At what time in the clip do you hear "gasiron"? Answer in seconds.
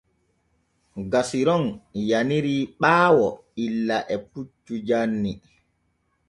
1.11-1.65